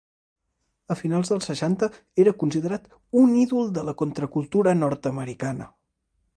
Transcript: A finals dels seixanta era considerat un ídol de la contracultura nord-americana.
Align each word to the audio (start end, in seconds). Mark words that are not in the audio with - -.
A 0.95 0.95
finals 1.01 1.29
dels 1.33 1.47
seixanta 1.49 1.89
era 2.25 2.33
considerat 2.45 2.89
un 3.23 3.37
ídol 3.43 3.71
de 3.79 3.87
la 3.91 3.97
contracultura 4.03 4.77
nord-americana. 4.83 5.73